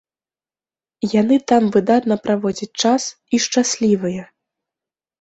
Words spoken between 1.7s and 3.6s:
выдатна праводзяць час і